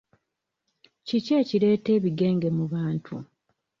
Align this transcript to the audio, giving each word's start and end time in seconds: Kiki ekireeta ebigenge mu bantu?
Kiki 1.07 1.31
ekireeta 1.41 1.89
ebigenge 1.97 2.49
mu 2.57 2.65
bantu? 2.73 3.15